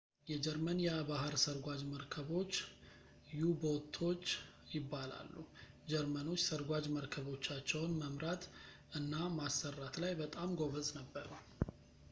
[0.29, 2.53] የጀርመን የባህር ስርጓጅ መርከቦች
[3.39, 4.23] ዩ-ቦቶች
[4.75, 5.35] ይባላሉ
[5.91, 8.45] ጀርመኖች ሰርጓጅ መረከቦቻቸውን መምራት
[9.01, 11.29] እና ማሰራት ላይ በጣም ጎበዝ ነበሩ